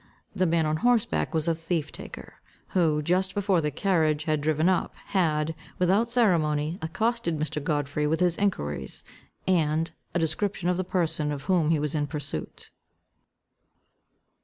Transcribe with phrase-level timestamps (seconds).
[0.35, 4.41] The man on horse back was a thief taker, who, just before the carriage had
[4.41, 7.63] driven up, had, without ceremony, accosted Mr.
[7.63, 9.03] Godfrey with his enquiries,
[9.47, 12.71] and a description of the person of whom he was in pursuit.